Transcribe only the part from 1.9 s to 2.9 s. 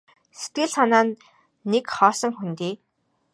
хоосон хөндий.